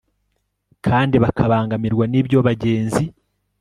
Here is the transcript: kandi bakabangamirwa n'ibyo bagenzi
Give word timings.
kandi 0.85 1.15
bakabangamirwa 1.23 2.05
n'ibyo 2.11 2.39
bagenzi 2.47 3.03